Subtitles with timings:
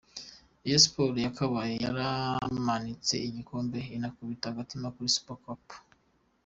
[0.61, 5.65] Rayon Sports yakabaye yaramanitse igikombe inakubita agatima kuri Super Cup.